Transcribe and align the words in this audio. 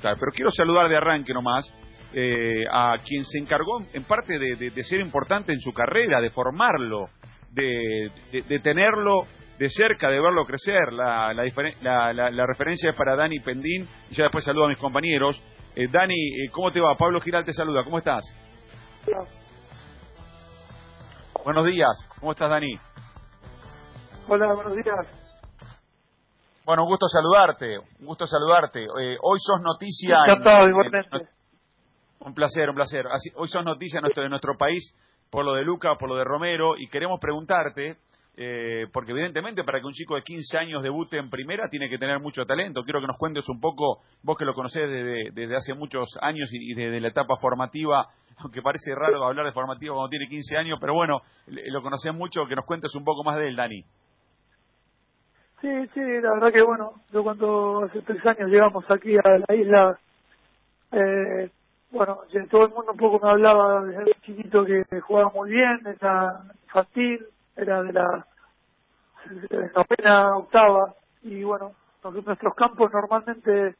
Pero 0.00 0.32
quiero 0.34 0.50
saludar 0.50 0.88
de 0.88 0.96
arranque 0.96 1.32
nomás 1.34 1.72
eh, 2.12 2.64
a 2.70 2.96
quien 3.04 3.24
se 3.24 3.38
encargó 3.38 3.80
en 3.92 4.04
parte 4.04 4.38
de, 4.38 4.82
ser 4.82 5.00
importante 5.00 5.52
en 5.52 5.60
su 5.60 5.72
carrera, 5.72 6.20
de 6.20 6.30
formarlo, 6.30 7.10
de, 7.50 8.10
tenerlo 8.62 9.22
de 9.58 9.68
cerca, 9.68 10.08
de 10.08 10.20
verlo 10.20 10.46
crecer. 10.46 10.92
La, 10.92 11.34
la, 11.34 12.46
referencia 12.46 12.90
es 12.90 12.96
para 12.96 13.16
Dani 13.16 13.40
Pendín 13.40 13.86
y 14.10 14.14
ya 14.14 14.24
después 14.24 14.44
saludo 14.44 14.66
a 14.66 14.68
mis 14.68 14.78
compañeros. 14.78 15.42
Eh, 15.76 15.88
Dani, 15.90 16.44
eh, 16.44 16.50
¿cómo 16.50 16.72
te 16.72 16.80
va? 16.80 16.96
Pablo 16.96 17.20
Giral 17.20 17.44
te 17.44 17.52
saluda, 17.52 17.84
¿cómo 17.84 17.98
estás? 17.98 18.24
Buenos 21.44 21.66
días, 21.66 22.08
¿cómo 22.20 22.32
estás 22.32 22.50
Dani? 22.50 22.74
Hola, 24.28 24.52
buenos 24.54 24.74
días. 24.74 25.37
Bueno, 26.68 26.82
un 26.82 26.90
gusto 26.90 27.08
saludarte, 27.08 27.78
un 27.78 28.06
gusto 28.06 28.26
saludarte. 28.26 28.84
Eh, 28.84 29.16
hoy 29.22 29.38
sos 29.40 29.58
noticia... 29.62 30.18
un 32.20 32.34
placer, 32.34 32.68
un 32.68 32.74
placer. 32.74 33.06
hoy 33.36 33.48
sos 33.48 33.64
noticia 33.64 34.02
nuestro, 34.02 34.22
de 34.22 34.28
nuestro 34.28 34.54
país 34.58 34.94
por 35.30 35.46
lo 35.46 35.54
de 35.54 35.64
Luca, 35.64 35.94
por 35.94 36.10
lo 36.10 36.16
de 36.16 36.24
Romero, 36.24 36.76
y 36.76 36.86
queremos 36.88 37.18
preguntarte, 37.20 37.96
eh, 38.36 38.84
porque 38.92 39.12
evidentemente 39.12 39.64
para 39.64 39.80
que 39.80 39.86
un 39.86 39.94
chico 39.94 40.14
de 40.14 40.22
15 40.22 40.58
años 40.58 40.82
debute 40.82 41.16
en 41.16 41.30
primera 41.30 41.70
tiene 41.70 41.88
que 41.88 41.96
tener 41.96 42.20
mucho 42.20 42.44
talento. 42.44 42.82
Quiero 42.82 43.00
que 43.00 43.06
nos 43.06 43.16
cuentes 43.16 43.48
un 43.48 43.60
poco, 43.60 44.02
vos 44.22 44.36
que 44.36 44.44
lo 44.44 44.52
conocés 44.52 44.90
desde, 44.90 45.30
desde 45.32 45.56
hace 45.56 45.72
muchos 45.72 46.18
años 46.20 46.50
y, 46.52 46.74
desde 46.74 47.00
la 47.00 47.08
etapa 47.08 47.36
formativa, 47.40 48.08
aunque 48.44 48.60
parece 48.60 48.94
raro 48.94 49.24
hablar 49.24 49.46
de 49.46 49.52
formativa 49.52 49.94
cuando 49.94 50.10
tiene 50.10 50.28
15 50.28 50.58
años, 50.58 50.76
pero 50.78 50.92
bueno, 50.92 51.22
lo 51.46 51.80
conocés 51.80 52.12
mucho, 52.12 52.44
que 52.46 52.56
nos 52.56 52.66
cuentes 52.66 52.94
un 52.94 53.04
poco 53.04 53.24
más 53.24 53.38
de 53.38 53.48
él, 53.48 53.56
Dani. 53.56 53.82
Sí, 55.60 55.68
sí, 55.92 56.00
la 56.00 56.34
verdad 56.34 56.52
que 56.52 56.62
bueno, 56.62 56.94
yo 57.12 57.22
cuando 57.24 57.84
hace 57.84 58.00
tres 58.02 58.24
años 58.26 58.48
llegamos 58.48 58.88
aquí 58.90 59.16
a 59.16 59.38
la 59.38 59.54
isla, 59.56 59.98
eh, 60.92 61.50
bueno, 61.90 62.20
todo 62.48 62.64
el 62.64 62.70
mundo 62.70 62.92
un 62.92 62.98
poco 62.98 63.18
me 63.24 63.30
hablaba 63.30 63.84
desde 63.84 64.14
chiquito 64.22 64.64
que 64.64 64.84
jugaba 65.00 65.30
muy 65.30 65.50
bien, 65.50 65.80
era 65.84 66.42
infantil, 66.62 67.26
era 67.56 67.82
de 67.82 67.92
la 67.92 68.26
novena, 69.74 70.36
octava, 70.36 70.94
y 71.22 71.42
bueno, 71.42 71.72
nuestros 72.04 72.54
campos 72.54 72.92
normalmente 72.92 73.74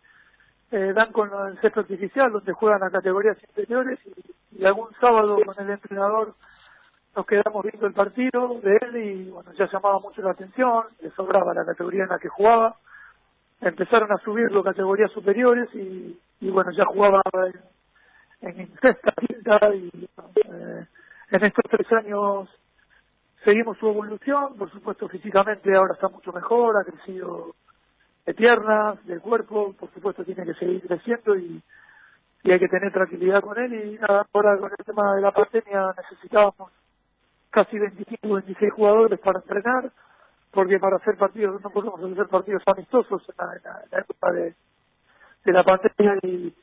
eh, 0.72 0.92
dan 0.94 1.12
con 1.12 1.30
el 1.48 1.60
centro 1.60 1.82
artificial, 1.82 2.32
donde 2.32 2.52
juegan 2.54 2.82
a 2.82 2.90
categorías 2.90 3.38
inferiores, 3.42 4.00
y 4.50 4.64
algún 4.64 4.88
sábado 5.00 5.38
con 5.44 5.64
el 5.64 5.70
entrenador 5.70 6.34
nos 7.18 7.26
quedamos 7.26 7.64
viendo 7.64 7.88
el 7.88 7.94
partido 7.94 8.60
de 8.62 8.78
él 8.80 8.96
y 8.96 9.30
bueno, 9.30 9.52
ya 9.54 9.66
llamaba 9.66 9.98
mucho 9.98 10.22
la 10.22 10.30
atención, 10.30 10.84
le 11.00 11.10
sobraba 11.10 11.52
la 11.52 11.64
categoría 11.64 12.04
en 12.04 12.10
la 12.10 12.18
que 12.20 12.28
jugaba, 12.28 12.76
empezaron 13.60 14.12
a 14.12 14.18
subirlo 14.18 14.62
categorías 14.62 15.10
superiores 15.10 15.68
y, 15.74 16.16
y 16.40 16.50
bueno, 16.50 16.70
ya 16.70 16.84
jugaba 16.84 17.20
en, 18.40 18.60
en 18.60 18.68
sexta, 18.80 19.12
quinta 19.18 19.58
y 19.74 20.08
eh, 20.44 20.86
en 21.32 21.44
estos 21.44 21.64
tres 21.68 21.92
años 21.92 22.48
seguimos 23.42 23.76
su 23.78 23.88
evolución, 23.88 24.56
por 24.56 24.70
supuesto 24.70 25.08
físicamente 25.08 25.74
ahora 25.74 25.94
está 25.94 26.08
mucho 26.08 26.32
mejor, 26.32 26.76
ha 26.76 26.84
crecido 26.84 27.56
de 28.26 28.34
piernas, 28.34 29.04
de 29.06 29.18
cuerpo, 29.18 29.72
por 29.72 29.92
supuesto 29.92 30.24
tiene 30.24 30.44
que 30.44 30.54
seguir 30.54 30.86
creciendo 30.86 31.34
y, 31.34 31.60
y 32.44 32.52
hay 32.52 32.60
que 32.60 32.68
tener 32.68 32.92
tranquilidad 32.92 33.40
con 33.40 33.58
él. 33.58 33.74
Y 33.74 33.98
nada, 33.98 34.24
ahora 34.32 34.56
con 34.56 34.70
el 34.70 34.84
tema 34.84 35.16
de 35.16 35.22
la 35.22 35.32
pandemia 35.32 35.94
necesitábamos 35.96 36.70
casi 37.58 37.76
25 37.76 38.34
26 38.34 38.72
jugadores 38.72 39.18
para 39.18 39.40
entrenar, 39.40 39.90
porque 40.52 40.78
para 40.78 40.96
hacer 40.96 41.16
partidos, 41.16 41.60
no 41.60 41.70
podemos 41.70 42.00
hacer 42.00 42.28
partidos 42.28 42.62
amistosos 42.66 43.22
en 43.28 43.36
la, 43.90 43.98
época 43.98 44.30
de, 44.30 44.54
la 45.44 45.64
pandemia 45.64 46.18
y, 46.22 46.54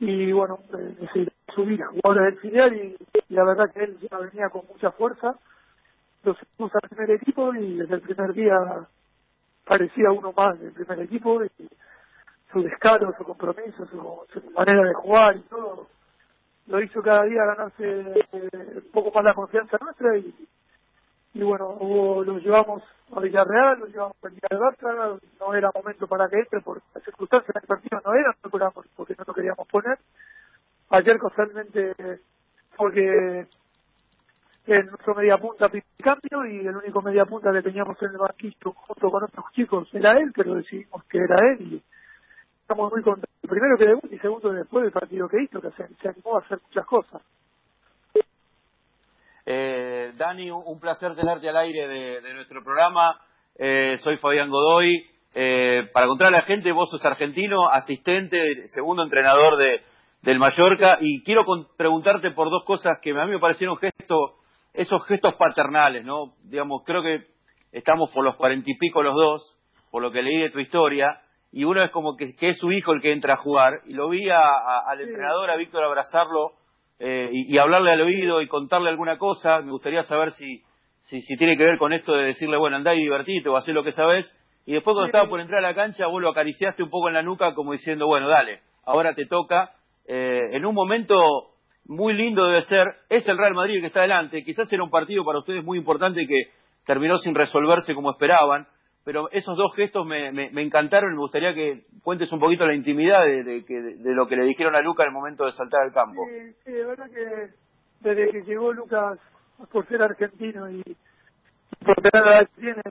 y 0.00 0.32
bueno, 0.32 0.58
eh, 0.78 1.28
subir 1.54 1.82
jugadores 1.84 2.34
del 2.34 2.40
filial 2.40 2.76
y, 2.76 2.96
la 3.30 3.44
verdad 3.44 3.72
que 3.72 3.84
él 3.84 3.98
ya 3.98 4.18
venía 4.18 4.50
con 4.50 4.66
mucha 4.66 4.90
fuerza. 4.92 5.38
Lo 6.22 6.34
subimos 6.34 6.72
al 6.74 6.88
primer 6.90 7.10
equipo 7.12 7.54
y 7.54 7.78
desde 7.78 7.94
el 7.94 8.00
primer 8.02 8.34
día 8.34 8.56
parecía 9.64 10.10
uno 10.12 10.32
más 10.36 10.60
del 10.60 10.72
primer 10.72 11.00
equipo 11.00 11.42
y 11.42 11.50
su 12.52 12.62
descaro, 12.62 13.14
su 13.16 13.24
compromiso, 13.24 13.86
su 13.86 14.50
manera 14.52 14.82
de 14.82 14.94
jugar 14.94 15.36
y 15.36 15.42
todo 15.42 15.88
lo 16.66 16.80
hizo 16.80 17.02
cada 17.02 17.24
día 17.24 17.44
ganarse 17.44 17.84
eh, 18.32 18.50
un 18.76 18.90
poco 18.92 19.12
más 19.12 19.24
la 19.24 19.34
confianza 19.34 19.78
nuestra 19.80 20.16
y, 20.16 20.34
y 21.34 21.42
bueno, 21.42 21.76
lo 21.80 22.38
llevamos 22.38 22.82
a 23.14 23.20
Villarreal, 23.20 23.78
lo 23.78 23.86
llevamos 23.86 24.16
a 24.22 24.28
Villarreal 24.28 25.20
no 25.38 25.54
era 25.54 25.70
momento 25.74 26.06
para 26.06 26.28
que 26.28 26.38
entre 26.38 26.60
por 26.60 26.80
las 26.94 27.04
circunstancias 27.04 27.54
del 27.54 27.66
partido 27.66 28.00
no 28.04 28.14
eran, 28.14 28.34
no 28.42 28.50
porque 28.96 29.14
no 29.16 29.24
lo 29.26 29.34
queríamos 29.34 29.68
poner. 29.68 29.98
Ayer 30.90 31.18
casualmente 31.18 31.94
porque 32.76 33.46
en 34.66 34.86
nuestro 34.86 35.14
media 35.14 35.38
punta 35.38 35.70
cambio 36.02 36.44
y 36.46 36.66
el 36.66 36.76
único 36.76 37.00
media 37.02 37.24
punta 37.24 37.52
que 37.52 37.62
teníamos 37.62 38.00
en 38.02 38.10
el 38.10 38.18
banquillo 38.18 38.72
junto 38.72 39.10
con 39.10 39.24
otros 39.24 39.46
chicos 39.52 39.88
era 39.92 40.12
él, 40.18 40.32
pero 40.34 40.54
decidimos 40.54 41.04
que 41.04 41.18
era 41.18 41.36
él 41.52 41.72
y 41.72 41.82
estamos 42.62 42.92
muy 42.92 43.02
contentos. 43.02 43.35
Primero 43.48 43.76
que 43.78 43.86
debut 43.86 44.12
y 44.12 44.18
segundo 44.18 44.52
después 44.52 44.84
del 44.84 44.92
partido 44.92 45.28
que 45.28 45.42
hizo, 45.42 45.60
que 45.60 45.70
se, 45.70 46.08
animó 46.08 46.36
a 46.36 46.40
hacer 46.40 46.58
muchas 46.62 46.86
cosas. 46.86 47.22
Eh, 49.44 50.12
Dani, 50.16 50.50
un 50.50 50.80
placer 50.80 51.14
tenerte 51.14 51.48
al 51.48 51.56
aire 51.56 51.86
de, 51.86 52.34
nuestro 52.34 52.62
programa. 52.64 53.20
Eh, 53.56 53.96
soy 53.98 54.16
Fabián 54.16 54.50
Godoy. 54.50 55.06
Eh, 55.34 55.88
para 55.92 56.06
contarle 56.06 56.38
a 56.38 56.40
la 56.40 56.46
gente, 56.46 56.72
vos 56.72 56.90
sos 56.90 57.04
argentino, 57.04 57.68
asistente, 57.68 58.68
segundo 58.68 59.02
entrenador 59.02 59.56
de, 59.58 59.82
del 60.22 60.38
Mallorca, 60.38 60.98
y 61.00 61.22
quiero 61.22 61.44
preguntarte 61.76 62.30
por 62.30 62.50
dos 62.50 62.64
cosas 62.64 62.98
que 63.02 63.10
a 63.10 63.26
mí 63.26 63.32
me 63.32 63.38
parecieron 63.38 63.76
gestos, 63.76 64.32
esos 64.72 65.04
gestos 65.06 65.34
paternales, 65.34 66.04
¿no? 66.04 66.34
Digamos, 66.42 66.82
creo 66.86 67.02
que 67.02 67.26
estamos 67.70 68.10
por 68.14 68.24
los 68.24 68.36
cuarenta 68.36 68.70
y 68.70 68.78
pico 68.78 69.02
los 69.02 69.14
dos, 69.14 69.58
por 69.90 70.02
lo 70.02 70.10
que 70.10 70.22
leí 70.22 70.38
de 70.38 70.50
tu 70.50 70.58
historia, 70.58 71.20
y 71.52 71.64
uno 71.64 71.82
es 71.82 71.90
como 71.90 72.16
que, 72.16 72.34
es 72.40 72.58
su 72.58 72.72
hijo 72.72 72.92
el 72.92 73.00
que 73.00 73.12
entra 73.12 73.34
a 73.34 73.38
jugar, 73.38 73.80
y 73.86 73.94
lo 73.94 74.08
vi 74.08 74.28
al 74.30 75.00
entrenador, 75.00 75.50
a 75.50 75.56
Víctor, 75.56 75.84
abrazarlo 75.84 76.52
eh, 76.98 77.28
y, 77.32 77.58
hablarle 77.58 77.92
al 77.92 78.00
oído 78.00 78.40
y 78.40 78.48
contarle 78.48 78.90
alguna 78.90 79.18
cosa, 79.18 79.60
me 79.60 79.70
gustaría 79.70 80.02
saber 80.02 80.32
si, 80.32 80.62
si, 81.00 81.20
si 81.20 81.36
tiene 81.36 81.56
que 81.56 81.64
ver 81.64 81.78
con 81.78 81.92
esto 81.92 82.14
de 82.14 82.24
decirle, 82.24 82.56
bueno, 82.56 82.76
andá 82.76 82.94
y 82.94 83.00
divertite 83.00 83.48
o 83.48 83.56
hacé 83.56 83.72
lo 83.72 83.84
que 83.84 83.92
sabes, 83.92 84.26
y 84.64 84.72
después 84.72 84.94
cuando 84.94 85.06
estaba 85.06 85.28
por 85.28 85.40
entrar 85.40 85.64
a 85.64 85.68
la 85.68 85.74
cancha, 85.74 86.06
vos 86.06 86.20
lo 86.20 86.30
acariciaste 86.30 86.82
un 86.82 86.90
poco 86.90 87.08
en 87.08 87.14
la 87.14 87.22
nuca 87.22 87.54
como 87.54 87.72
diciendo, 87.72 88.06
bueno, 88.06 88.28
dale, 88.28 88.60
ahora 88.84 89.14
te 89.14 89.26
toca, 89.26 89.72
eh, 90.08 90.40
en 90.52 90.64
un 90.64 90.74
momento 90.74 91.16
muy 91.84 92.14
lindo 92.14 92.46
debe 92.46 92.62
ser, 92.62 92.86
es 93.08 93.28
el 93.28 93.38
Real 93.38 93.54
Madrid 93.54 93.80
que 93.80 93.86
está 93.86 94.00
adelante, 94.00 94.42
quizás 94.42 94.72
era 94.72 94.82
un 94.82 94.90
partido 94.90 95.24
para 95.24 95.38
ustedes 95.38 95.64
muy 95.64 95.78
importante 95.78 96.26
que 96.26 96.50
terminó 96.84 97.18
sin 97.18 97.34
resolverse 97.34 97.94
como 97.94 98.10
esperaban, 98.10 98.66
pero 99.06 99.30
esos 99.30 99.56
dos 99.56 99.72
gestos 99.76 100.04
me, 100.04 100.32
me, 100.32 100.62
encantaron 100.62 101.12
y 101.12 101.14
me 101.14 101.20
gustaría 101.20 101.54
que 101.54 101.84
cuentes 102.02 102.32
un 102.32 102.40
poquito 102.40 102.66
la 102.66 102.74
intimidad 102.74 103.24
de, 103.24 103.44
de, 103.44 104.12
lo 104.12 104.26
que 104.26 104.34
le 104.34 104.42
dijeron 104.42 104.74
a 104.74 104.80
Lucas 104.80 105.06
el 105.06 105.12
momento 105.12 105.44
de 105.44 105.52
saltar 105.52 105.82
al 105.82 105.92
campo. 105.92 106.26
Sí, 106.26 106.52
sí, 106.64 106.72
de 106.72 106.84
verdad 106.84 107.08
que 107.08 107.50
desde 108.00 108.32
que 108.32 108.42
llegó 108.42 108.72
Lucas 108.72 109.20
por 109.70 109.86
ser 109.86 110.02
argentino 110.02 110.68
y 110.72 110.82
por 111.84 111.94
tener 112.02 112.26
la 112.26 112.46
tiene, 112.46 112.82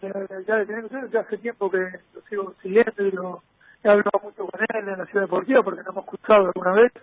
ya, 0.48 0.64
ya 1.12 1.20
hace 1.20 1.38
tiempo 1.38 1.70
que 1.70 1.80
lo 2.14 2.22
sigo 2.30 2.54
siguiendo 2.62 3.04
y 3.04 3.12
lo, 3.12 3.44
he 3.84 3.90
hablado 3.90 4.22
mucho 4.24 4.48
con 4.48 4.62
él 4.62 4.88
en 4.88 4.98
la 4.98 5.06
ciudad 5.08 5.26
deportiva 5.26 5.64
porque 5.64 5.82
nos 5.82 5.90
hemos 5.90 6.06
escuchado 6.06 6.46
alguna 6.46 6.82
vez 6.82 6.94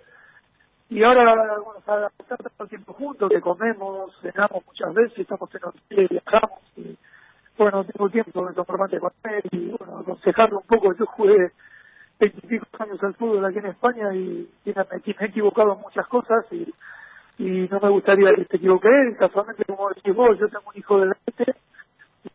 y 0.89 1.03
ahora 1.05 1.59
bueno, 1.59 1.81
todo 1.85 2.65
el 2.65 2.69
tiempo 2.71 2.95
juntos, 2.95 3.29
que 3.31 3.43
comemos, 3.43 4.19
cenamos 4.23 4.65
muchas 4.67 4.95
veces, 4.95 5.19
estamos 5.19 5.55
en 5.55 5.65
hotel, 5.67 6.09
viajamos 6.11 6.62
bueno, 7.63 7.85
tengo 7.85 8.11
tiempo 8.11 8.47
de 8.47 8.55
tomarme 8.55 8.99
con 8.99 9.13
él 9.25 9.43
y 9.51 9.69
bueno, 9.71 9.99
aconsejarlo 9.99 10.59
un 10.59 10.67
poco. 10.67 10.95
Yo 10.95 11.07
jugué 11.07 11.53
veintipico 12.19 12.67
años 12.79 13.03
al 13.03 13.15
fútbol 13.15 13.45
aquí 13.45 13.59
en 13.59 13.67
España 13.67 14.15
y, 14.15 14.49
me, 14.65 14.73
he 14.73 15.25
equivocado 15.27 15.75
en 15.75 15.81
muchas 15.81 16.07
cosas 16.07 16.45
y, 16.53 16.73
no 17.39 17.81
me 17.81 17.89
gustaría 17.89 18.35
que 18.35 18.45
se 18.45 18.57
equivoque 18.57 18.89
él. 18.89 19.17
Casualmente, 19.19 19.65
como 19.65 19.89
decís 19.89 20.15
vos, 20.15 20.39
yo 20.39 20.49
tengo 20.49 20.65
un 20.69 20.79
hijo 20.79 21.01
de 21.01 21.13
20 21.27 21.55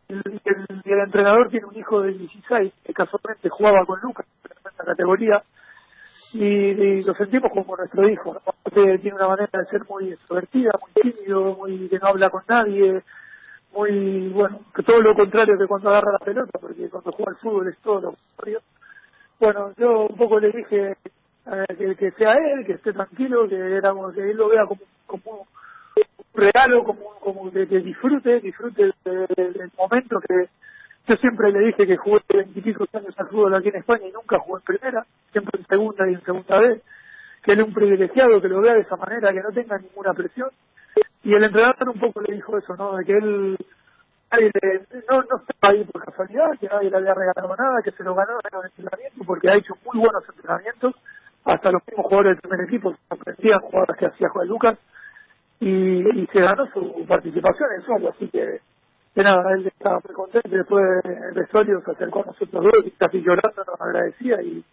y 0.08 0.90
el, 0.90 1.00
entrenador 1.00 1.48
tiene 1.48 1.66
un 1.66 1.76
hijo 1.76 2.02
de 2.02 2.12
16 2.12 2.72
que 2.84 2.92
casualmente 2.92 3.48
jugaba 3.48 3.86
con 3.86 4.00
Lucas 4.00 4.26
en 4.44 4.70
esa 4.70 4.84
categoría 4.84 5.42
y, 6.34 7.02
lo 7.04 7.14
sentimos 7.14 7.50
como 7.50 7.76
nuestro 7.76 8.08
hijo. 8.08 8.40
Tiene 8.72 9.14
una 9.14 9.28
manera 9.28 9.60
de 9.60 9.66
ser 9.66 9.82
muy 9.88 10.12
extrovertida, 10.12 10.72
muy 10.80 11.12
tímido, 11.12 11.56
muy 11.56 11.88
que 11.88 11.98
no 11.98 12.08
habla 12.08 12.28
con 12.28 12.42
nadie, 12.46 13.02
muy, 13.78 14.28
bueno, 14.30 14.60
que 14.74 14.82
todo 14.82 15.00
lo 15.00 15.14
contrario 15.14 15.56
que 15.56 15.68
cuando 15.68 15.90
agarra 15.90 16.12
la 16.12 16.24
pelota, 16.24 16.58
porque 16.60 16.88
cuando 16.90 17.12
juega 17.12 17.30
al 17.30 17.38
fútbol 17.38 17.68
es 17.68 17.78
todo 17.78 18.00
lo 18.00 18.12
contrario. 18.12 18.60
Bueno, 19.38 19.72
yo 19.76 20.06
un 20.06 20.16
poco 20.16 20.40
le 20.40 20.50
dije 20.50 20.96
eh, 21.46 21.94
que, 21.96 22.10
sea 22.12 22.32
él, 22.32 22.66
que 22.66 22.72
esté 22.72 22.92
tranquilo, 22.92 23.48
que, 23.48 23.56
éramos, 23.56 24.12
que 24.14 24.30
él 24.30 24.36
lo 24.36 24.48
vea 24.48 24.66
como, 24.66 24.80
como 25.06 25.46
un 25.96 26.04
regalo, 26.34 26.82
como, 26.82 27.20
como 27.20 27.52
que, 27.52 27.66
disfrute, 27.66 28.40
disfrute 28.40 28.90
del, 29.04 29.70
momento 29.78 30.18
que, 30.26 30.48
yo 31.06 31.16
siempre 31.16 31.52
le 31.52 31.66
dije 31.66 31.86
que 31.86 31.96
jugué 31.96 32.20
veintipico 32.28 32.84
años 32.92 33.14
al 33.16 33.28
fútbol 33.28 33.54
aquí 33.54 33.68
en 33.68 33.76
España 33.76 34.08
y 34.08 34.12
nunca 34.12 34.40
jugué 34.40 34.60
en 34.60 34.76
primera, 34.76 35.06
siempre 35.30 35.60
en 35.60 35.66
segunda 35.66 36.10
y 36.10 36.14
en 36.14 36.24
segunda 36.24 36.60
vez, 36.60 36.82
que 37.44 37.52
él 37.52 37.60
es 37.60 37.66
un 37.66 37.74
privilegiado, 37.74 38.42
que 38.42 38.48
lo 38.48 38.60
vea 38.60 38.74
de 38.74 38.80
esa 38.80 38.96
manera, 38.96 39.32
que 39.32 39.40
no 39.40 39.52
tenga 39.52 39.78
ninguna 39.78 40.12
presión. 40.14 40.50
Y 41.22 41.34
el 41.34 41.44
entrenador 41.44 41.88
un 41.88 42.00
poco 42.00 42.20
le 42.22 42.34
dijo 42.34 42.56
eso, 42.56 42.76
¿no? 42.76 42.96
De 42.96 43.04
que 43.04 43.12
él 43.12 43.56
nadie 44.30 44.50
no, 45.10 45.22
no 45.22 45.36
estaba 45.38 45.72
ahí 45.72 45.84
por 45.84 46.04
casualidad, 46.04 46.58
que 46.60 46.68
nadie 46.68 46.90
le 46.90 46.96
había 46.96 47.14
regalado 47.14 47.56
nada, 47.56 47.82
que 47.82 47.92
se 47.92 48.04
lo 48.04 48.14
ganó 48.14 48.32
en 48.32 48.58
el 48.58 48.66
entrenamiento, 48.66 49.24
porque 49.26 49.50
ha 49.50 49.56
hecho 49.56 49.74
muy 49.84 49.98
buenos 49.98 50.22
entrenamientos, 50.28 50.94
hasta 51.44 51.70
los 51.70 51.82
mismos 51.86 52.06
jugadores 52.06 52.36
del 52.36 52.50
primer 52.50 52.66
equipo 52.66 52.94
aprendían 53.08 53.60
jugadas 53.60 53.96
que 53.96 54.06
hacía 54.06 54.28
Juan 54.28 54.48
Lucas, 54.48 54.78
y, 55.60 56.20
y 56.20 56.26
se 56.26 56.40
ganó 56.40 56.66
su 56.72 57.04
participación 57.06 57.68
en 57.76 57.82
solo, 57.86 58.10
así 58.10 58.28
que, 58.28 58.60
que 59.14 59.22
nada, 59.22 59.52
él 59.54 59.66
estaba 59.66 60.00
muy 60.04 60.14
contento, 60.14 60.48
después 60.48 60.84
el 61.04 61.34
vestuario 61.34 61.80
se 61.84 61.90
acercó 61.90 62.22
a 62.22 62.26
nosotros 62.26 62.64
dos 62.64 62.86
y 62.86 62.90
casi 62.92 63.20
llorando 63.20 63.64
nos 63.66 63.80
agradecía 63.80 64.40
y, 64.42 64.64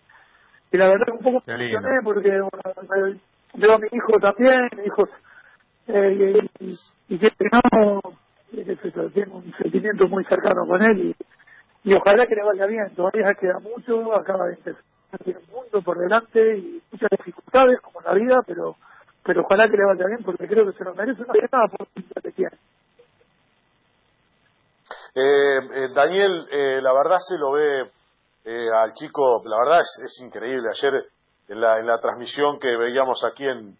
y 0.72 0.78
la 0.78 0.90
verdad 0.90 1.08
un 1.14 1.20
poco 1.20 1.44
me 1.48 2.02
porque 2.04 2.30
bueno, 2.30 3.20
veo 3.56 3.74
a 3.74 3.80
mi 3.80 3.88
hijo 3.92 4.20
también, 4.20 4.70
mi 4.78 4.84
hijo 4.84 5.08
eh, 5.88 6.50
y, 6.60 6.76
y, 7.10 7.20
que 7.20 7.32
no 7.52 9.10
tengo 9.12 9.38
un 9.38 9.54
sentimiento 9.62 10.08
muy 10.08 10.24
cercano 10.26 10.66
con 10.68 10.82
él 10.82 11.16
y, 11.84 11.94
ojalá 11.94 12.26
que 12.26 12.36
le 12.36 12.44
vaya 12.44 12.66
bien, 12.66 12.96
todavía 12.96 13.34
queda 13.36 13.60
mucho, 13.60 14.14
acaba 14.16 14.48
de 14.48 14.54
empezar, 14.54 14.82
tiene 15.24 15.40
un 15.40 15.56
mundo 15.56 15.82
por 15.82 15.98
delante 15.98 16.58
y 16.58 16.82
muchas 16.92 17.10
dificultades 17.12 17.80
como 17.82 18.02
la 18.02 18.14
vida, 18.14 18.42
pero 18.46 18.76
pero 19.24 19.42
ojalá 19.42 19.68
que 19.68 19.78
le 19.78 19.86
vaya 19.86 20.06
bien 20.06 20.24
porque 20.24 20.48
creo 20.48 20.66
que 20.66 20.78
se 20.78 20.84
lo 20.84 20.94
merece, 20.94 21.24
no 21.24 21.32
hace 21.32 21.50
nada 21.52 21.68
por 21.68 21.88
que 21.88 22.32
tiene. 22.32 22.58
Eh, 25.16 25.60
eh, 25.74 25.90
Daniel, 25.96 26.48
eh, 26.52 26.80
la 26.82 26.94
verdad 26.94 27.18
se 27.20 27.38
lo 27.40 27.54
ve 27.54 27.90
eh, 28.46 28.68
al 28.72 28.94
chico, 28.94 29.42
la 29.46 29.58
verdad 29.58 29.80
es, 29.80 30.02
es, 30.04 30.26
increíble. 30.26 30.70
Ayer 30.70 31.06
en 31.48 31.60
la, 31.60 31.80
en 31.80 31.88
la 31.88 32.00
transmisión 32.00 32.60
que 32.60 32.76
veíamos 32.78 33.24
aquí 33.26 33.46
en, 33.46 33.76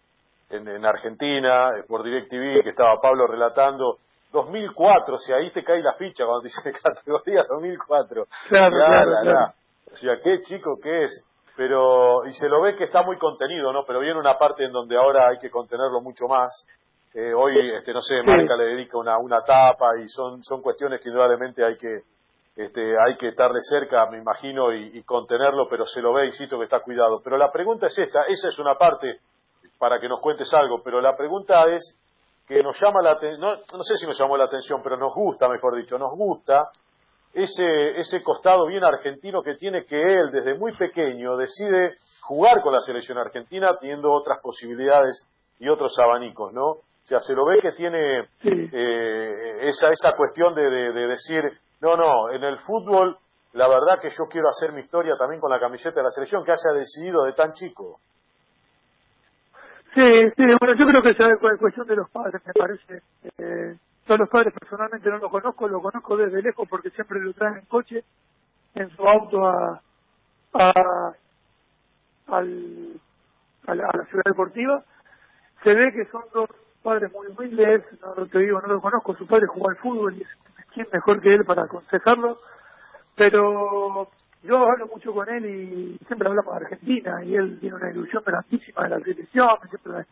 en, 0.50 0.68
en 0.68 0.84
Argentina, 0.84 1.70
eh, 1.76 1.84
por 1.86 2.02
DirecTV, 2.02 2.62
que 2.62 2.70
estaba 2.70 3.00
Pablo 3.00 3.26
relatando, 3.26 3.98
2004, 4.32 5.16
si 5.18 5.32
ahí 5.32 5.50
te 5.50 5.64
cae 5.64 5.82
la 5.82 5.94
ficha 5.94 6.24
cuando 6.24 6.42
te 6.42 6.48
dice 6.48 6.72
categoría 6.82 7.44
2004. 7.48 8.26
Claro, 8.48 8.76
ya, 8.76 8.86
claro, 8.86 9.10
claro. 9.22 9.52
O 9.92 9.96
sea, 9.96 10.20
qué 10.22 10.40
chico 10.42 10.78
que 10.82 11.04
es. 11.04 11.26
Pero, 11.56 12.26
y 12.26 12.32
se 12.34 12.50
lo 12.50 12.60
ve 12.60 12.76
que 12.76 12.84
está 12.84 13.02
muy 13.02 13.16
contenido, 13.16 13.72
¿no? 13.72 13.84
Pero 13.86 14.00
viene 14.00 14.18
una 14.18 14.36
parte 14.36 14.64
en 14.64 14.72
donde 14.72 14.96
ahora 14.96 15.28
hay 15.28 15.38
que 15.38 15.48
contenerlo 15.48 16.02
mucho 16.02 16.28
más. 16.28 16.66
Eh, 17.14 17.32
hoy, 17.32 17.76
este, 17.76 17.94
no 17.94 18.02
sé, 18.02 18.22
Marca 18.22 18.56
le 18.56 18.76
dedica 18.76 18.98
una, 18.98 19.16
una 19.16 19.40
tapa 19.40 19.96
y 19.98 20.06
son, 20.06 20.42
son 20.42 20.60
cuestiones 20.60 21.00
que 21.00 21.08
indudablemente 21.08 21.64
hay 21.64 21.78
que, 21.78 22.00
este, 22.56 22.94
hay 23.00 23.16
que 23.16 23.28
estarle 23.28 23.60
cerca, 23.62 24.04
me 24.10 24.18
imagino, 24.18 24.70
y, 24.70 24.98
y 24.98 25.02
contenerlo, 25.04 25.66
pero 25.70 25.86
se 25.86 26.02
lo 26.02 26.12
ve, 26.12 26.26
insisto, 26.26 26.58
que 26.58 26.64
está 26.64 26.80
cuidado. 26.80 27.22
Pero 27.24 27.38
la 27.38 27.50
pregunta 27.50 27.86
es 27.86 27.98
esta, 27.98 28.24
esa 28.24 28.50
es 28.50 28.58
una 28.58 28.74
parte 28.74 29.20
para 29.78 30.00
que 30.00 30.08
nos 30.08 30.20
cuentes 30.20 30.52
algo, 30.54 30.82
pero 30.82 31.00
la 31.00 31.16
pregunta 31.16 31.64
es 31.72 31.98
que 32.46 32.62
nos 32.62 32.80
llama 32.80 33.02
la 33.02 33.12
atención, 33.12 33.40
no, 33.40 33.56
no 33.76 33.82
sé 33.82 33.96
si 33.96 34.06
nos 34.06 34.18
llamó 34.18 34.36
la 34.36 34.44
atención, 34.44 34.80
pero 34.82 34.96
nos 34.96 35.14
gusta, 35.14 35.48
mejor 35.48 35.76
dicho, 35.76 35.98
nos 35.98 36.12
gusta 36.12 36.70
ese, 37.34 37.98
ese 37.98 38.22
costado 38.22 38.66
bien 38.66 38.84
argentino 38.84 39.42
que 39.42 39.56
tiene 39.56 39.84
que 39.84 40.00
él 40.00 40.30
desde 40.32 40.54
muy 40.54 40.74
pequeño 40.76 41.36
decide 41.36 41.96
jugar 42.22 42.62
con 42.62 42.72
la 42.72 42.80
selección 42.80 43.18
argentina 43.18 43.76
teniendo 43.78 44.10
otras 44.10 44.38
posibilidades 44.40 45.26
y 45.58 45.68
otros 45.68 45.98
abanicos, 45.98 46.52
¿no? 46.52 46.66
O 46.66 47.08
sea, 47.08 47.18
se 47.18 47.34
lo 47.34 47.44
ve 47.44 47.60
que 47.60 47.72
tiene 47.72 48.20
eh, 48.42 49.58
esa, 49.68 49.90
esa 49.90 50.16
cuestión 50.16 50.54
de, 50.54 50.62
de, 50.62 50.92
de 50.92 51.06
decir, 51.08 51.40
no, 51.80 51.96
no, 51.96 52.30
en 52.32 52.42
el 52.42 52.56
fútbol 52.56 53.18
la 53.52 53.68
verdad 53.68 53.98
que 54.00 54.10
yo 54.10 54.24
quiero 54.30 54.48
hacer 54.48 54.72
mi 54.72 54.80
historia 54.80 55.14
también 55.18 55.40
con 55.40 55.50
la 55.50 55.58
camiseta 55.58 56.00
de 56.00 56.04
la 56.04 56.10
selección 56.10 56.44
que 56.44 56.52
haya 56.52 56.74
decidido 56.74 57.24
de 57.24 57.32
tan 57.32 57.52
chico. 57.52 58.00
Sí, 59.96 60.02
sí, 60.36 60.44
bueno, 60.60 60.74
yo 60.78 60.86
creo 60.86 61.02
que 61.02 61.10
es 61.12 61.58
cuestión 61.58 61.86
de 61.86 61.96
los 61.96 62.10
padres, 62.10 62.42
me 62.44 62.52
parece. 62.52 63.02
Eh, 63.38 63.76
yo 64.06 64.16
los 64.18 64.28
padres 64.28 64.52
personalmente 64.52 65.08
no 65.08 65.16
lo 65.16 65.30
conozco, 65.30 65.66
lo 65.68 65.80
conozco 65.80 66.18
desde 66.18 66.42
lejos 66.42 66.68
porque 66.68 66.90
siempre 66.90 67.18
lo 67.18 67.32
traen 67.32 67.60
en 67.60 67.64
coche, 67.64 68.04
en 68.74 68.90
su 68.90 69.02
auto 69.08 69.46
a, 69.46 69.80
a, 70.52 71.12
al, 72.26 73.00
a, 73.66 73.74
la, 73.74 73.86
a 73.88 73.96
la 73.96 74.04
ciudad 74.04 74.24
deportiva. 74.26 74.84
Se 75.64 75.74
ve 75.74 75.90
que 75.94 76.04
son 76.10 76.24
dos 76.34 76.50
padres 76.82 77.10
muy 77.14 77.28
humildes, 77.28 77.82
no 78.02 78.26
te 78.26 78.38
digo, 78.40 78.60
no 78.60 78.68
lo 78.74 78.82
conozco, 78.82 79.16
su 79.16 79.26
padre 79.26 79.46
jugó 79.46 79.70
al 79.70 79.76
fútbol 79.76 80.14
y 80.14 80.20
es 80.20 80.28
quien 80.74 80.86
mejor 80.92 81.22
que 81.22 81.34
él 81.34 81.46
para 81.46 81.62
aconsejarlo, 81.62 82.38
pero 83.16 84.10
yo 84.46 84.68
hablo 84.68 84.86
mucho 84.86 85.12
con 85.12 85.28
él 85.28 85.44
y 85.44 85.98
siempre 86.06 86.28
hablamos 86.28 86.54
de 86.54 86.64
Argentina 86.64 87.24
y 87.24 87.34
él 87.34 87.58
tiene 87.60 87.76
una 87.76 87.90
ilusión 87.90 88.22
grandísima 88.24 88.84
de 88.84 88.88
la 88.90 89.00
selección, 89.00 89.48
siempre, 89.68 90.06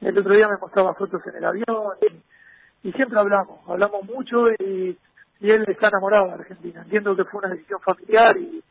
el 0.00 0.18
otro 0.18 0.32
día 0.34 0.48
me 0.48 0.58
mostraba 0.58 0.94
fotos 0.94 1.22
en 1.26 1.36
el 1.36 1.44
avión 1.44 1.92
y, 2.02 2.88
y 2.88 2.92
siempre 2.92 3.18
hablamos, 3.18 3.60
hablamos 3.68 4.04
mucho 4.04 4.50
y, 4.58 4.98
él 5.40 5.62
está 5.68 5.88
enamorado 5.88 6.28
de 6.28 6.34
Argentina, 6.34 6.80
entiendo 6.82 7.14
que 7.14 7.24
fue 7.24 7.40
una 7.40 7.50
decisión 7.50 7.78
familiar 7.80 8.34
y, 8.38 8.64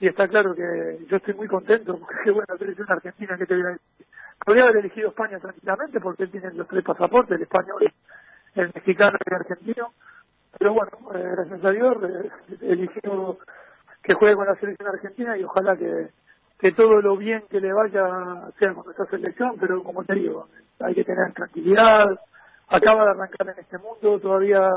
y 0.00 0.08
está 0.08 0.26
claro 0.26 0.54
que 0.54 1.04
yo 1.06 1.18
estoy 1.18 1.34
muy 1.34 1.48
contento 1.48 1.98
porque 1.98 2.14
qué 2.24 2.30
buena 2.30 2.56
selección 2.56 2.90
argentina 2.90 3.36
que 3.36 3.44
te 3.44 3.54
voy 3.54 3.64
a 3.64 3.68
decir. 3.68 4.06
Podría 4.42 4.64
haber 4.64 4.78
elegido 4.78 5.10
España 5.10 5.38
tranquilamente 5.38 6.00
porque 6.00 6.22
él 6.22 6.30
tiene 6.30 6.50
los 6.52 6.66
tres 6.66 6.82
pasaportes, 6.82 7.36
el 7.36 7.42
español, 7.42 7.92
el 8.54 8.72
mexicano 8.74 9.18
y 9.18 9.34
el 9.34 9.40
argentino, 9.40 9.92
pero 10.58 10.72
bueno, 10.72 10.92
eh, 11.14 11.34
gracias 11.36 11.64
a 11.64 11.70
Dios 11.72 11.96
eh, 12.04 12.30
eligió 12.62 13.38
que 14.04 14.14
juegue 14.14 14.36
con 14.36 14.46
la 14.46 14.54
selección 14.56 14.88
argentina 14.88 15.36
y 15.36 15.44
ojalá 15.44 15.76
que, 15.76 16.08
que 16.58 16.72
todo 16.72 17.00
lo 17.00 17.16
bien 17.16 17.42
que 17.50 17.58
le 17.58 17.72
vaya 17.72 18.50
sea 18.58 18.74
con 18.74 18.84
nuestra 18.84 19.06
selección, 19.06 19.56
pero 19.58 19.82
como 19.82 20.04
te 20.04 20.14
digo, 20.14 20.46
hay 20.80 20.94
que 20.94 21.04
tener 21.04 21.32
tranquilidad, 21.32 22.20
acaba 22.68 23.04
de 23.04 23.10
arrancar 23.10 23.48
en 23.48 23.58
este 23.58 23.78
mundo, 23.78 24.20
todavía 24.20 24.70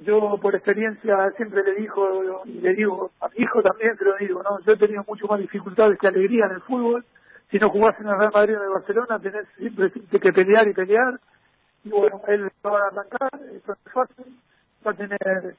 yo 0.00 0.38
por 0.40 0.54
experiencia 0.54 1.30
siempre 1.36 1.62
le 1.62 1.74
digo 1.74 2.42
y 2.46 2.60
le 2.60 2.74
digo 2.74 3.12
a 3.20 3.28
mi 3.28 3.44
hijo 3.44 3.62
también 3.62 3.96
se 3.98 4.04
lo 4.04 4.16
digo, 4.16 4.42
no, 4.42 4.58
yo 4.60 4.72
he 4.72 4.76
tenido 4.76 5.04
mucho 5.06 5.26
más 5.26 5.38
dificultades 5.38 5.98
que 5.98 6.08
alegría 6.08 6.46
en 6.46 6.52
el 6.52 6.62
fútbol, 6.62 7.04
si 7.50 7.58
no 7.58 7.68
jugás 7.68 8.00
en 8.00 8.08
el 8.08 8.18
Real 8.18 8.32
Madrid 8.34 8.54
o 8.54 8.58
en 8.58 8.64
el 8.64 8.72
Barcelona 8.72 9.18
tenés 9.18 9.46
siempre 9.58 9.92
que 9.92 10.32
pelear 10.32 10.66
y 10.66 10.72
pelear, 10.72 11.20
y 11.84 11.90
bueno, 11.90 12.22
él 12.26 12.50
va 12.64 12.78
a 12.78 12.86
arrancar, 12.86 13.30
eso 13.52 13.72
es 13.72 13.92
fácil, 13.92 14.34
va 14.84 14.92
a 14.92 14.94
tener 14.94 15.56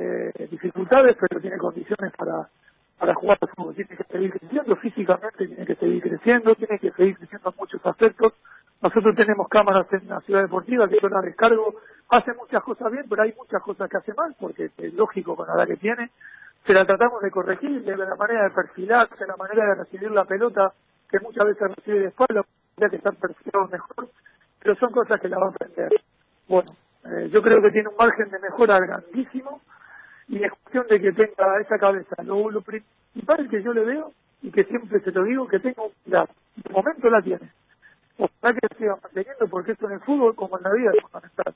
eh, 0.00 0.48
dificultades, 0.50 1.16
pero 1.18 1.40
tiene 1.40 1.58
condiciones 1.58 2.12
para, 2.16 2.48
para 2.98 3.14
jugar 3.14 3.38
al 3.40 3.48
fútbol. 3.48 3.74
Tiene 3.74 3.96
que 3.96 4.04
seguir 4.04 4.32
creciendo 4.32 4.76
físicamente, 4.76 5.46
tiene 5.46 5.66
que 5.66 5.74
seguir 5.76 6.02
creciendo, 6.02 6.54
tiene 6.54 6.78
que 6.78 6.90
seguir 6.92 7.16
creciendo 7.16 7.50
en 7.50 7.56
muchos 7.58 7.86
aspectos. 7.86 8.32
Nosotros 8.82 9.14
tenemos 9.16 9.48
cámaras 9.48 9.86
en 9.92 10.08
la 10.08 10.20
ciudad 10.20 10.42
deportiva 10.42 10.88
que 10.88 10.98
yo 11.00 11.08
la 11.08 11.20
descargo, 11.20 11.74
hace 12.10 12.34
muchas 12.34 12.62
cosas 12.62 12.92
bien, 12.92 13.06
pero 13.08 13.22
hay 13.22 13.32
muchas 13.36 13.62
cosas 13.62 13.88
que 13.88 13.96
hace 13.96 14.12
mal, 14.14 14.34
porque 14.38 14.70
es 14.76 14.94
lógico 14.94 15.36
con 15.36 15.46
la 15.46 15.54
edad 15.54 15.66
que 15.66 15.76
tiene. 15.76 16.10
Se 16.66 16.72
la 16.72 16.84
tratamos 16.84 17.22
de 17.22 17.30
corregir, 17.30 17.84
de 17.84 17.96
la 17.96 18.14
manera 18.16 18.44
de 18.44 18.50
perfilarse, 18.50 19.26
la 19.26 19.36
manera 19.36 19.66
de 19.66 19.74
recibir 19.76 20.10
la 20.10 20.24
pelota, 20.24 20.72
que 21.10 21.20
muchas 21.20 21.44
veces 21.46 21.76
recibe 21.76 22.00
de 22.00 22.06
espalda, 22.08 22.44
que 22.76 22.96
estar 22.96 23.14
perfilado 23.14 23.68
mejor, 23.68 24.08
pero 24.60 24.74
son 24.76 24.90
cosas 24.90 25.20
que 25.20 25.28
la 25.28 25.38
va 25.38 25.46
a 25.46 25.50
aprender. 25.50 25.90
Bueno, 26.48 26.72
eh, 27.04 27.28
yo 27.30 27.42
creo 27.42 27.62
que 27.62 27.70
tiene 27.70 27.88
un 27.88 27.96
margen 27.96 28.30
de 28.30 28.38
mejora 28.38 28.78
grandísimo, 28.80 29.60
y 30.28 30.42
es 30.42 30.50
cuestión 30.50 30.86
de 30.88 31.00
que 31.00 31.12
tenga 31.12 31.60
esa 31.60 31.78
cabeza. 31.78 32.22
Lo, 32.22 32.50
lo 32.50 32.62
principal 32.62 33.48
que 33.48 33.62
yo 33.62 33.72
le 33.72 33.84
veo, 33.84 34.12
y 34.42 34.50
que 34.50 34.64
siempre 34.64 35.00
se 35.00 35.10
lo 35.10 35.24
digo, 35.24 35.46
que 35.48 35.58
tenga 35.58 35.82
la 36.06 36.26
De 36.56 36.72
momento 36.72 37.08
la 37.08 37.22
tiene. 37.22 37.50
Ojalá 38.18 38.58
que 38.60 38.76
siga 38.76 38.96
manteniendo, 39.02 39.46
porque 39.50 39.72
esto 39.72 39.86
en 39.86 39.94
el 39.94 40.00
fútbol, 40.00 40.34
como 40.36 40.58
en 40.58 40.64
la 40.64 40.70
vida, 40.70 40.90
es 40.94 41.02
fundamental. 41.02 41.54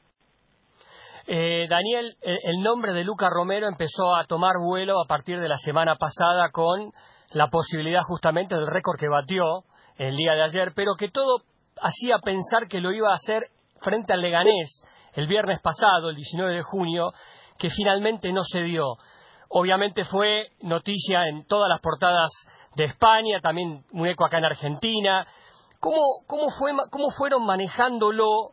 Eh, 1.30 1.66
Daniel, 1.68 2.16
el 2.22 2.62
nombre 2.62 2.92
de 2.92 3.04
Luca 3.04 3.28
Romero 3.28 3.68
empezó 3.68 4.16
a 4.16 4.24
tomar 4.24 4.54
vuelo 4.58 4.94
a 4.98 5.06
partir 5.06 5.38
de 5.38 5.48
la 5.48 5.58
semana 5.58 5.96
pasada 5.96 6.50
con 6.50 6.90
la 7.32 7.48
posibilidad 7.48 8.00
justamente 8.02 8.54
del 8.54 8.66
récord 8.66 8.98
que 8.98 9.08
batió 9.08 9.64
el 9.98 10.16
día 10.16 10.32
de 10.32 10.44
ayer, 10.44 10.72
pero 10.74 10.94
que 10.98 11.10
todo 11.10 11.42
hacía 11.82 12.18
pensar 12.24 12.66
que 12.66 12.80
lo 12.80 12.92
iba 12.92 13.10
a 13.10 13.16
hacer 13.16 13.42
frente 13.82 14.14
al 14.14 14.22
Leganés 14.22 14.82
el 15.14 15.26
viernes 15.26 15.60
pasado, 15.60 16.10
el 16.10 16.16
19 16.16 16.54
de 16.54 16.62
junio, 16.62 17.12
que 17.58 17.70
finalmente 17.70 18.32
no 18.32 18.42
se 18.42 18.62
dio. 18.62 18.96
Obviamente 19.50 20.04
fue 20.04 20.48
noticia 20.62 21.26
en 21.28 21.46
todas 21.46 21.68
las 21.68 21.80
portadas 21.80 22.30
de 22.76 22.84
España, 22.84 23.40
también 23.40 23.84
un 23.92 24.06
eco 24.06 24.24
acá 24.26 24.38
en 24.38 24.44
Argentina. 24.44 25.26
¿Cómo, 25.80 26.02
cómo, 26.26 26.50
fue, 26.58 26.72
cómo 26.90 27.10
fueron 27.16 27.44
manejándolo 27.46 28.52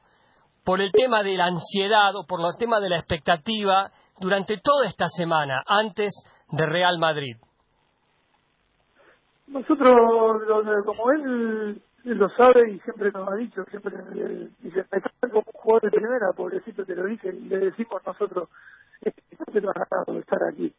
por 0.63 0.81
el 0.81 0.91
tema 0.91 1.21
de 1.21 1.37
la 1.37 1.45
ansiedad 1.45 2.15
o 2.15 2.25
por 2.25 2.39
el 2.41 2.57
tema 2.57 2.79
de 2.79 2.89
la 2.89 2.97
expectativa 2.97 3.91
durante 4.19 4.57
toda 4.57 4.87
esta 4.87 5.07
semana, 5.07 5.61
antes 5.67 6.11
de 6.49 6.65
Real 6.65 6.97
Madrid? 6.97 7.37
Nosotros, 9.47 9.93
como 10.85 11.11
él, 11.11 11.81
lo 12.03 12.29
sabe 12.29 12.71
y 12.71 12.79
siempre 12.79 13.11
nos 13.11 13.27
ha 13.27 13.35
dicho, 13.35 13.63
siempre 13.65 13.91
dice, 14.59 14.85
me 14.91 15.01
trata 15.01 15.29
como 15.29 15.43
jugador 15.53 15.83
de 15.83 15.91
primera, 15.91 16.33
pobrecito 16.35 16.85
te 16.85 16.95
lo 16.95 17.05
dice, 17.05 17.29
y 17.29 17.47
le 17.47 17.57
decimos 17.57 18.01
nosotros, 18.05 18.49
has 19.03 19.89
ganado 19.89 20.13
de 20.13 20.19
estar 20.19 20.43
aquí. 20.43 20.73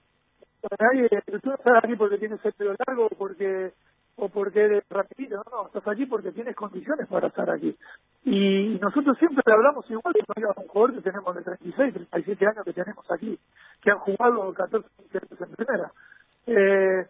Nadie, 0.79 1.09
tú 1.27 1.49
no 1.51 1.55
estás 1.55 1.85
aquí 1.85 1.97
porque 1.97 2.19
tienes 2.19 2.45
el 2.45 2.53
pelo 2.53 2.75
largo 2.87 3.07
o 3.07 3.09
porque 3.11 3.73
o 4.17 4.29
porque 4.29 4.65
eres 4.65 4.85
rapidito, 4.89 5.37
no, 5.37 5.45
no, 5.51 5.67
estás 5.67 5.87
aquí 5.89 6.07
porque 6.07 6.33
tienes 6.33 6.57
condiciones 6.57 7.07
para 7.07 7.29
estar 7.29 7.49
aquí. 7.51 7.77
Y 8.25 8.79
nosotros 8.81 9.17
siempre 9.19 9.43
hablamos 9.53 9.89
igual 9.91 10.15
que 10.15 10.41
no 10.41 10.49
un 10.57 10.69
jugador 10.69 10.95
que 10.95 11.03
tenemos 11.03 11.37
de 11.37 11.43
36, 11.43 11.95
37 11.95 12.47
años 12.47 12.65
que 12.65 12.73
tenemos 12.73 13.05
aquí, 13.11 13.39
que 13.83 13.91
han 13.91 13.99
jugado 13.99 14.55
14, 14.55 14.89
15 14.97 15.19
años 15.19 15.41
en 15.41 15.55
primera. 15.55 15.93
Eh, 16.47 17.07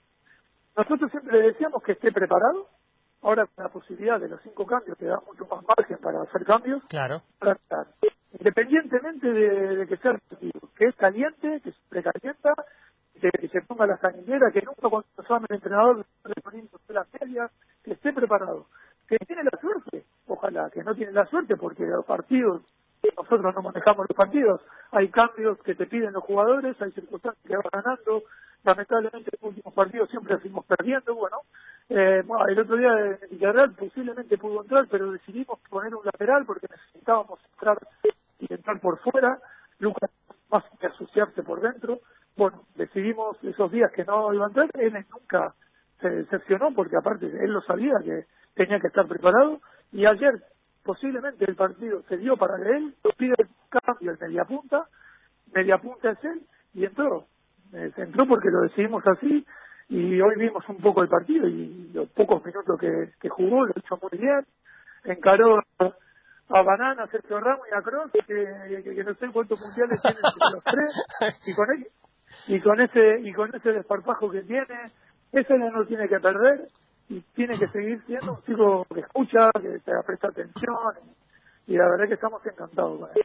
nosotros 0.76 1.10
siempre 1.10 1.38
le 1.38 1.46
decíamos 1.48 1.82
que 1.82 1.92
esté 1.92 2.10
preparado, 2.10 2.66
ahora 3.22 3.46
con 3.46 3.64
la 3.64 3.70
posibilidad 3.70 4.18
de 4.18 4.28
los 4.28 4.40
cinco 4.42 4.66
cambios 4.66 4.98
te 4.98 5.06
da 5.06 5.20
mucho 5.24 5.46
más 5.46 5.64
margen 5.64 5.98
para 5.98 6.22
hacer 6.22 6.44
cambios. 6.44 6.82
Claro. 6.88 7.22
Para 7.38 7.52
estar. 7.52 7.86
Independientemente 8.32 9.32
de, 9.32 9.76
de 9.76 9.86
que 9.86 9.96
sea 9.98 10.18
que 10.76 10.86
es 10.86 10.94
caliente, 10.96 11.60
que 11.62 11.72
se 11.72 11.78
precalienta, 11.88 12.54
que, 13.20 13.48
se 13.48 13.62
ponga 13.62 13.86
la 13.86 13.98
sanguinera, 13.98 14.50
que 14.52 14.62
nunca 14.62 14.88
cuando 14.88 15.08
se 15.16 15.22
llame 15.28 15.46
el 15.48 15.56
entrenador 15.56 16.04
le 16.24 17.48
que 17.82 17.92
esté 17.92 18.12
preparado. 18.12 18.66
Que 19.08 19.18
tiene 19.18 19.44
la 19.44 19.58
suerte, 19.60 20.04
ojalá, 20.26 20.68
que 20.70 20.82
no 20.82 20.94
tiene 20.94 21.12
la 21.12 21.26
suerte 21.26 21.56
porque 21.56 21.84
los 21.84 22.04
partidos, 22.04 22.62
nosotros 23.16 23.54
no 23.54 23.62
manejamos 23.62 24.06
los 24.08 24.16
partidos, 24.16 24.60
hay 24.90 25.08
cambios 25.08 25.58
que 25.62 25.74
te 25.74 25.86
piden 25.86 26.12
los 26.12 26.24
jugadores, 26.24 26.80
hay 26.82 26.90
circunstancias 26.92 27.44
que 27.46 27.56
van 27.56 27.66
ganando, 27.72 28.24
lamentablemente 28.64 29.30
en 29.32 29.38
los 29.40 29.50
últimos 29.50 29.74
partidos 29.74 30.10
siempre 30.10 30.38
fuimos 30.38 30.66
perdiendo, 30.66 31.14
bueno, 31.14 31.38
eh, 31.88 32.24
el 32.48 32.58
otro 32.58 32.76
día 32.76 32.90
en 32.98 33.18
Villarreal 33.30 33.74
posiblemente 33.74 34.36
pudo 34.38 34.62
entrar, 34.62 34.86
pero 34.90 35.12
decidimos 35.12 35.60
poner 35.70 35.94
un 35.94 36.04
lateral 36.04 36.44
porque 36.44 36.66
necesitábamos 36.68 37.38
entrar 37.52 37.78
y 38.40 38.52
entrar 38.52 38.80
por 38.80 38.98
fuera, 38.98 39.38
Lucas 39.78 40.10
más 40.50 40.64
que 40.80 40.86
asociarse 40.86 41.42
por 41.42 41.60
dentro, 41.60 42.00
bueno, 42.36 42.64
decidimos 42.74 43.42
esos 43.42 43.70
días 43.72 43.90
que 43.92 44.04
no 44.04 44.32
iba 44.32 44.44
a 44.44 44.48
entrar, 44.48 44.70
él 44.74 44.92
nunca 45.10 45.54
se 46.00 46.10
decepcionó 46.10 46.72
porque 46.74 46.96
aparte 46.96 47.26
él 47.26 47.52
lo 47.52 47.62
sabía 47.62 47.94
que 48.04 48.26
tenía 48.54 48.78
que 48.78 48.88
estar 48.88 49.06
preparado 49.06 49.60
y 49.92 50.04
ayer 50.04 50.42
posiblemente 50.82 51.44
el 51.48 51.56
partido 51.56 52.02
se 52.08 52.18
dio 52.18 52.36
para 52.36 52.56
que 52.62 52.70
él 52.70 52.94
pide 53.16 53.34
el 53.38 53.48
cambio 53.70 54.12
el 54.12 54.18
mediapunta, 54.18 54.86
mediapunta 55.54 56.10
es 56.10 56.24
él 56.24 56.42
y 56.74 56.84
entró, 56.84 57.26
eh, 57.72 57.90
entró 57.96 58.26
porque 58.26 58.50
lo 58.50 58.62
decidimos 58.62 59.02
así 59.06 59.44
y 59.88 60.20
hoy 60.20 60.34
vimos 60.36 60.68
un 60.68 60.78
poco 60.78 61.02
el 61.02 61.08
partido 61.08 61.48
y 61.48 61.90
los 61.94 62.08
pocos 62.10 62.44
minutos 62.44 62.78
que, 62.78 63.12
que 63.20 63.28
jugó 63.28 63.64
lo 63.64 63.72
hizo 63.76 63.98
muy 64.02 64.18
bien, 64.18 64.44
encaró 65.04 65.62
a 66.48 66.62
Banana, 66.62 67.06
Sergio 67.08 67.40
Ramos 67.40 67.66
y 67.70 67.74
a 67.74 67.82
Cross, 67.82 68.12
que, 68.12 68.22
que, 68.24 69.04
no 69.04 69.14
sé 69.14 69.28
cuántos 69.32 69.60
mundiales 69.60 70.00
tienen 70.00 70.20
los 70.52 70.64
tres, 70.64 71.38
y 71.44 71.54
con, 71.54 71.70
él, 71.70 71.88
y 72.46 72.60
con 72.60 72.80
ese 72.80 73.20
y 73.20 73.32
con 73.32 73.54
ese 73.54 73.72
desparpajo 73.72 74.30
que 74.30 74.42
tiene, 74.42 74.92
ese 75.32 75.58
no 75.58 75.70
lo 75.70 75.86
tiene 75.86 76.08
que 76.08 76.20
perder 76.20 76.68
y 77.08 77.20
tiene 77.34 77.58
que 77.58 77.68
seguir 77.68 78.02
siendo 78.06 78.34
un 78.34 78.42
chico 78.42 78.86
que 78.92 79.00
escucha, 79.00 79.50
que 79.60 79.78
te 79.80 79.92
presta 80.06 80.28
atención 80.28 80.94
y 81.66 81.76
la 81.76 81.88
verdad 81.88 82.08
que 82.08 82.14
estamos 82.14 82.44
encantados 82.46 83.00
con 83.00 83.10
él. 83.14 83.22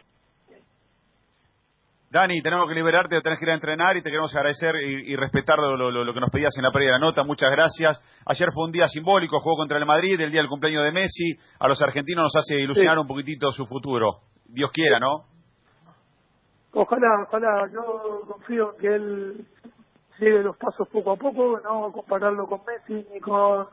Dani, 2.12 2.41
tenemos 2.41 2.68
que 2.68 2.75
liberarte, 2.75 3.22
tenés 3.22 3.39
que 3.39 3.46
ir 3.46 3.51
a 3.51 3.53
entrenar 3.53 3.96
y 3.96 4.01
te 4.01 4.10
queremos 4.10 4.36
agradecer 4.36 4.75
y, 4.75 5.15
respetar 5.15 5.58
lo, 5.58 6.13
que 6.13 6.20
nos 6.20 6.30
pedías 6.30 6.53
en 6.58 6.63
la 6.63 6.72
previa 6.72 6.91
de 6.91 7.00
la 7.00 7.06
nota. 7.06 7.24
Muchas 7.24 7.50
gracias. 7.50 8.03
Ayer 8.25 8.50
fue 8.53 8.65
un 8.65 8.74
día 8.74 8.86
simbólico, 8.88 9.39
jugó 9.39 9.56
contra 9.56 9.77
el 9.77 9.86
Madrid, 9.86 10.20
el 10.20 10.30
día 10.30 10.41
del 10.41 10.50
cumpleaños 10.50 10.84
de 10.84 10.91
Messi. 10.91 11.39
A 11.58 11.70
los 11.70 11.82
argentinos 11.82 12.24
nos 12.24 12.36
hace 12.36 12.58
ilusionar 12.58 13.00
un 13.00 13.08
poquitito 13.08 13.50
su 13.51 13.65
futuro. 13.65 14.24
Dios 14.44 14.70
quiera, 14.74 15.00
¿no? 15.00 15.24
Ojalá, 16.74 17.24
ojalá. 17.27 17.70
Yo 17.72 18.24
confío 18.27 18.74
en 18.74 18.77
que 18.82 18.88
él 18.94 19.48
sigue 20.20 20.44
los 20.44 20.58
pasos 20.58 20.89
poco 20.89 21.12
a 21.12 21.15
poco, 21.15 21.62
no 21.63 21.94
compararlo 21.94 22.46
con 22.46 22.60
Messi, 22.65 23.08
ni 23.13 23.22
con 23.22 23.68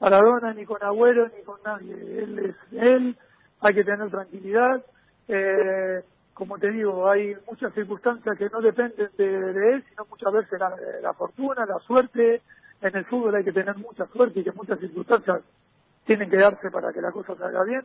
Maradona, 0.00 0.52
ni 0.52 0.64
con 0.64 0.82
Agüero, 0.82 1.28
ni 1.28 1.44
con 1.44 1.62
nadie. 1.64 1.94
Él 1.94 2.38
es 2.40 2.56
él, 2.72 3.16
hay 3.60 3.72
que 3.72 3.84
tener 3.84 4.10
tranquilidad. 4.10 4.84
Eh, 5.28 6.02
como 6.38 6.56
te 6.56 6.70
digo, 6.70 7.10
hay 7.10 7.36
muchas 7.46 7.74
circunstancias 7.74 8.38
que 8.38 8.48
no 8.48 8.60
dependen 8.60 9.10
de, 9.18 9.74
él, 9.74 9.84
sino 9.88 10.06
muchas 10.08 10.32
veces 10.32 10.58
la, 10.58 10.72
la, 11.02 11.12
fortuna, 11.12 11.66
la 11.66 11.78
suerte. 11.80 12.42
En 12.80 12.96
el 12.96 13.04
fútbol 13.06 13.34
hay 13.34 13.44
que 13.44 13.52
tener 13.52 13.76
mucha 13.76 14.06
suerte 14.06 14.40
y 14.40 14.44
que 14.44 14.52
muchas 14.52 14.78
circunstancias 14.78 15.42
tienen 16.06 16.30
que 16.30 16.36
darse 16.36 16.70
para 16.70 16.92
que 16.92 17.02
la 17.02 17.10
cosa 17.10 17.34
salga 17.34 17.64
bien. 17.64 17.84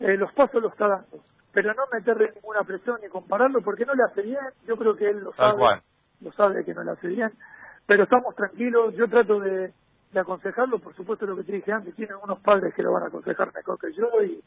Eh, 0.00 0.16
los 0.16 0.32
pasos 0.32 0.60
los 0.60 0.72
está 0.72 0.88
dando 0.88 1.22
pero 1.52 1.74
no 1.74 1.82
meterle 1.92 2.32
ninguna 2.34 2.64
presión 2.64 2.98
ni 3.02 3.08
compararlo 3.08 3.60
porque 3.60 3.84
no 3.84 3.94
le 3.94 4.02
hace 4.02 4.22
bien, 4.22 4.40
yo 4.66 4.76
creo 4.76 4.96
que 4.96 5.10
él 5.10 5.20
lo 5.20 5.32
sabe, 5.34 5.82
lo 6.20 6.32
sabe 6.32 6.64
que 6.64 6.74
no 6.74 6.82
le 6.82 6.92
hace 6.92 7.08
bien, 7.08 7.30
pero 7.86 8.04
estamos 8.04 8.34
tranquilos, 8.34 8.94
yo 8.94 9.08
trato 9.08 9.38
de, 9.38 9.72
aconsejarlo, 10.14 10.78
por 10.78 10.94
supuesto 10.94 11.26
lo 11.26 11.36
que 11.36 11.44
te 11.44 11.52
dije 11.52 11.72
antes, 11.72 11.94
tiene 11.94 12.14
unos 12.14 12.38
padres 12.40 12.74
que 12.74 12.82
lo 12.82 12.92
van 12.92 13.04
a 13.04 13.06
aconsejar 13.06 13.52
mejor 13.54 13.78
que 13.78 13.92
yo, 13.92 14.08
y 14.22 14.42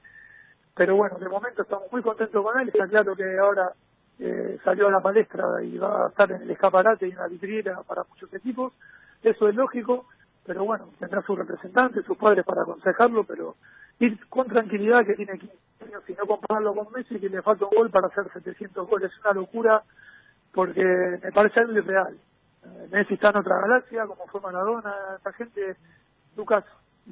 pero 0.75 0.95
bueno, 0.95 1.17
de 1.17 1.29
momento 1.29 1.61
estamos 1.61 1.91
muy 1.91 2.01
contentos 2.01 2.43
con 2.43 2.59
él, 2.59 2.67
está 2.67 2.87
claro 2.87 3.15
que 3.15 3.37
ahora 3.39 3.71
eh, 4.19 4.59
salió 4.63 4.87
a 4.87 4.91
la 4.91 4.99
palestra 4.99 5.63
y 5.63 5.77
va 5.77 6.05
a 6.05 6.09
estar 6.09 6.31
en 6.31 6.41
el 6.41 6.51
escaparate 6.51 7.07
y 7.07 7.11
en 7.11 7.17
la 7.17 7.27
vitrina 7.27 7.81
para 7.83 8.03
muchos 8.03 8.33
equipos, 8.33 8.73
eso 9.23 9.47
es 9.47 9.55
lógico, 9.55 10.05
pero 10.45 10.65
bueno, 10.65 10.89
tendrá 10.99 11.21
su 11.23 11.35
representante, 11.35 12.03
sus 12.03 12.17
padres 12.17 12.45
para 12.45 12.61
aconsejarlo, 12.61 13.23
pero 13.23 13.55
ir 13.99 14.19
con 14.27 14.47
tranquilidad 14.47 15.05
que 15.05 15.15
tiene 15.15 15.39
15 15.39 15.55
años 15.85 16.03
y 16.07 16.13
no 16.13 16.25
compararlo 16.27 16.75
con 16.75 16.93
Messi 16.93 17.19
que 17.19 17.29
le 17.29 17.41
falta 17.41 17.65
un 17.65 17.75
gol 17.75 17.89
para 17.89 18.07
hacer 18.07 18.31
700 18.31 18.87
goles. 18.87 19.11
Es 19.11 19.19
una 19.21 19.33
locura 19.33 19.83
porque 20.53 20.83
me 20.83 21.31
parece 21.31 21.61
algo 21.61 21.73
irreal. 21.73 22.17
Eh, 22.63 22.87
Messi 22.91 23.15
está 23.15 23.29
en 23.29 23.37
otra 23.37 23.59
galaxia, 23.61 24.05
como 24.05 24.27
fue 24.27 24.41
Maradona, 24.41 24.93
esta 25.17 25.33
gente, 25.33 25.77
Lucas 26.35 26.63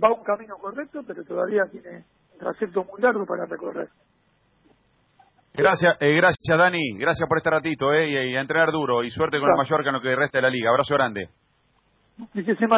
va 0.02 0.14
un 0.14 0.24
camino 0.24 0.58
correcto, 0.58 1.04
pero 1.06 1.24
todavía 1.24 1.66
tiene 1.66 2.06
trayecto 2.38 2.84
muy 2.84 3.02
largo 3.02 3.26
para 3.26 3.46
recorrer. 3.46 3.90
Gracias, 5.56 5.98
eh, 6.00 6.14
gracias 6.16 6.58
Dani, 6.58 6.98
gracias 6.98 7.30
por 7.30 7.38
este 7.38 7.52
ratito 7.52 7.94
eh, 7.94 8.30
y, 8.32 8.36
a 8.36 8.42
entrenar 8.42 8.72
duro 8.72 9.04
y 9.04 9.12
suerte 9.12 9.40
con 9.40 9.50
el 9.50 9.56
Mallorca 9.56 9.90
en 9.90 9.94
lo 9.94 10.02
que 10.02 10.16
resta 10.16 10.40
de 10.40 10.42
la 10.42 10.50
liga. 10.50 10.72
Abrazo 10.72 10.96
grande. 10.96 11.30
Muchísimas 12.18 12.72